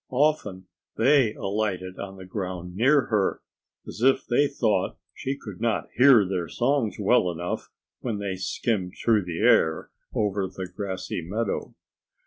Often 0.09 0.65
they 0.97 1.35
alighted 1.35 1.99
on 1.99 2.17
the 2.17 2.25
ground 2.25 2.75
near 2.75 3.01
her, 3.09 3.41
as 3.85 4.01
if 4.01 4.25
they 4.25 4.47
thought 4.47 4.97
she 5.13 5.37
could 5.37 5.61
not 5.61 5.89
hear 5.95 6.25
their 6.27 6.47
songs 6.49 6.95
well 6.97 7.29
enough 7.29 7.69
when 7.99 8.17
they 8.17 8.35
skimmed 8.35 8.93
through 8.95 9.25
the 9.25 9.41
air 9.41 9.91
over 10.15 10.47
the 10.47 10.65
grassy 10.67 11.21
meadow. 11.23 11.75